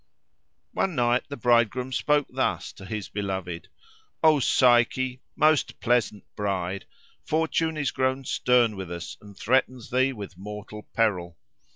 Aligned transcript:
One 0.71 0.95
night 0.95 1.25
the 1.29 1.37
bridegroom 1.37 1.91
spoke 1.93 2.25
thus 2.31 2.71
to 2.73 2.85
his 2.85 3.07
beloved, 3.07 3.67
"O 4.23 4.39
Psyche, 4.39 5.21
most 5.35 5.79
pleasant 5.79 6.23
bride! 6.35 6.85
Fortune 7.23 7.77
is 7.77 7.91
grown 7.91 8.25
stern 8.25 8.75
with 8.75 8.91
us, 8.91 9.15
and 9.21 9.37
threatens 9.37 9.91
thee 9.91 10.11
with 10.11 10.39
mortal 10.39 10.87
peril. 10.95 11.37